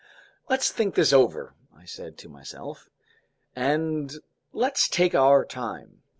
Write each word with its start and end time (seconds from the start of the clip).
"Let's 0.49 0.71
think 0.71 0.95
this 0.95 1.13
over," 1.13 1.53
I 1.77 1.85
said 1.85 2.17
to 2.17 2.27
myself, 2.27 2.89
"and 3.55 4.11
let's 4.51 4.89
take 4.89 5.13
our 5.13 5.45
time. 5.45 6.01